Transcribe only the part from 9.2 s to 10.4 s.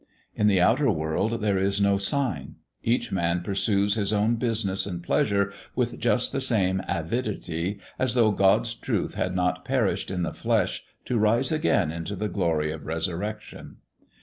not perished in the